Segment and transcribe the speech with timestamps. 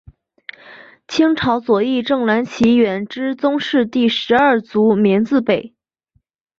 [1.07, 5.75] 清朝左翼正蓝旗远支宗室第十二族绵字辈。